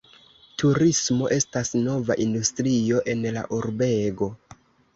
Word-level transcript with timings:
Turismo 0.61 1.27
estas 1.35 1.71
nova 1.89 2.17
industrio 2.27 3.05
en 3.15 3.25
la 3.39 3.47
urbego. 3.61 4.35